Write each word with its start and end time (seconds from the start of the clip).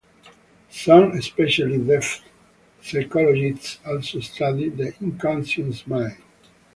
Some, 0.71 1.11
especially 1.11 1.77
depth 1.77 2.23
psychologists, 2.81 3.77
also 3.85 4.19
study 4.19 4.69
the 4.69 4.95
unconscious 4.99 5.85
mind. 5.85 6.17